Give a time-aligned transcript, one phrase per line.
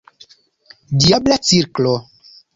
[1.03, 1.95] Diabla cirklo!